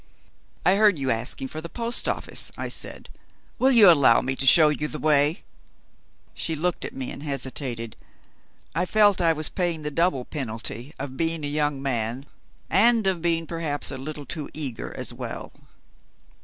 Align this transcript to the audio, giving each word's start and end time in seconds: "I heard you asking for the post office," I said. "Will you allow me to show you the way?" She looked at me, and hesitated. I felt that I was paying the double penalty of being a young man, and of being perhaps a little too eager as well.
"I 0.65 0.77
heard 0.77 0.97
you 0.97 1.11
asking 1.11 1.49
for 1.49 1.61
the 1.61 1.69
post 1.69 2.07
office," 2.09 2.51
I 2.57 2.69
said. 2.69 3.07
"Will 3.59 3.69
you 3.69 3.87
allow 3.91 4.19
me 4.21 4.35
to 4.35 4.47
show 4.47 4.69
you 4.69 4.87
the 4.87 4.97
way?" 4.97 5.43
She 6.33 6.55
looked 6.55 6.83
at 6.83 6.95
me, 6.95 7.11
and 7.11 7.21
hesitated. 7.21 7.95
I 8.73 8.87
felt 8.87 9.17
that 9.17 9.27
I 9.27 9.33
was 9.33 9.49
paying 9.49 9.83
the 9.83 9.91
double 9.91 10.25
penalty 10.25 10.91
of 10.97 11.17
being 11.17 11.45
a 11.45 11.47
young 11.47 11.83
man, 11.83 12.25
and 12.67 13.05
of 13.05 13.21
being 13.21 13.45
perhaps 13.45 13.91
a 13.91 13.97
little 13.99 14.25
too 14.25 14.49
eager 14.55 14.91
as 14.97 15.13
well. 15.13 15.51